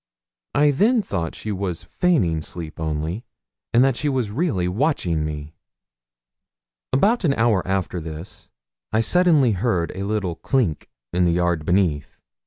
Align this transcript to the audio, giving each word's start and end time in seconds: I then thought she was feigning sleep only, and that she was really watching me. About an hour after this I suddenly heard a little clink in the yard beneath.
I 0.55 0.71
then 0.71 1.03
thought 1.03 1.35
she 1.35 1.51
was 1.51 1.83
feigning 1.83 2.41
sleep 2.41 2.79
only, 2.79 3.23
and 3.71 3.83
that 3.83 3.95
she 3.95 4.09
was 4.09 4.31
really 4.31 4.67
watching 4.67 5.23
me. 5.23 5.53
About 6.91 7.23
an 7.23 7.35
hour 7.35 7.61
after 7.67 7.99
this 8.01 8.49
I 8.91 9.01
suddenly 9.01 9.51
heard 9.51 9.91
a 9.93 10.01
little 10.01 10.37
clink 10.37 10.89
in 11.13 11.25
the 11.25 11.33
yard 11.33 11.65
beneath. 11.65 12.19